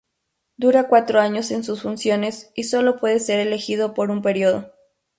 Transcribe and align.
Dura 0.57 0.87
cuatro 0.87 1.19
años 1.21 1.51
en 1.51 1.63
sus 1.63 1.83
funciones, 1.83 2.51
y 2.55 2.63
sólo 2.63 2.97
puede 2.97 3.19
ser 3.19 3.35
reelegido 3.37 3.93
por 3.93 4.09
un 4.09 4.23
período. 4.23 4.73